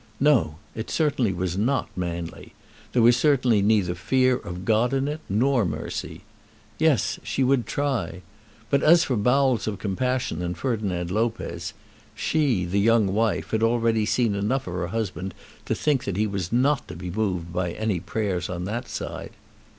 [0.19, 2.55] No; it certainly was not manly.
[2.91, 6.21] There certainly was neither fear of God in it, nor mercy.
[6.79, 8.23] Yes; she would try.
[8.71, 11.73] But as for bowels of compassion in Ferdinand Lopez;
[12.15, 15.35] she, the young wife, had already seen enough of her husband
[15.65, 19.33] to think that he was not to be moved by any prayers on that side.